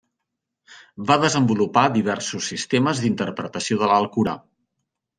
[1.11, 4.39] Va desenvolupar diversos sistemes d'interpretació de l'Alcorà.